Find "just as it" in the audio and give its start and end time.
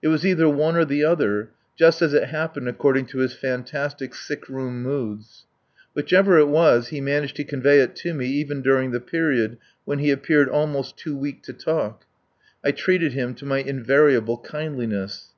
1.76-2.28